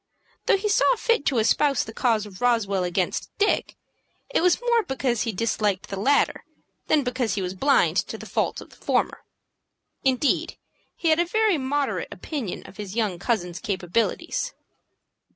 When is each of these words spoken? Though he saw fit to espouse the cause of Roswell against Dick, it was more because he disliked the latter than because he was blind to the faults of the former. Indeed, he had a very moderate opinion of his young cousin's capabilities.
Though 0.47 0.57
he 0.57 0.67
saw 0.67 0.95
fit 0.95 1.27
to 1.27 1.37
espouse 1.37 1.83
the 1.85 1.93
cause 1.93 2.25
of 2.25 2.41
Roswell 2.41 2.83
against 2.83 3.29
Dick, 3.37 3.75
it 4.31 4.41
was 4.41 4.59
more 4.59 4.81
because 4.81 5.21
he 5.21 5.31
disliked 5.31 5.89
the 5.89 5.99
latter 5.99 6.43
than 6.87 7.03
because 7.03 7.35
he 7.35 7.41
was 7.43 7.53
blind 7.53 7.97
to 8.07 8.17
the 8.17 8.25
faults 8.25 8.61
of 8.61 8.71
the 8.71 8.77
former. 8.83 9.23
Indeed, 10.03 10.57
he 10.95 11.09
had 11.09 11.19
a 11.19 11.25
very 11.25 11.59
moderate 11.59 12.11
opinion 12.11 12.63
of 12.65 12.77
his 12.77 12.95
young 12.95 13.19
cousin's 13.19 13.59
capabilities. 13.59 14.55